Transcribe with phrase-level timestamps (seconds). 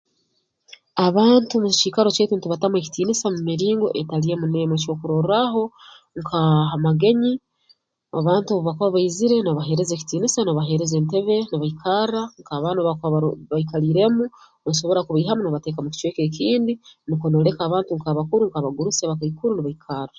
[1.07, 5.63] Abantu mu kiikaro kyaitu ntubateekamu ekitiinisa mu miringo etali emu n'emu eky'okurorraaho
[6.19, 7.33] nkaa ha magenyi
[8.19, 13.19] abantu obu bakuba baizire noobaheereza ekitiinisa n'obaheereza entebe nibaikarra nk'abaana obu bakuba ba
[13.51, 14.23] baikaliireemu
[14.69, 16.73] osobora kubaihamu noobateeka mu kicweka kindi
[17.07, 20.09] nukwo nooleka abantu nk'abakuru nk'abagurusi abakaikuru nibaikarra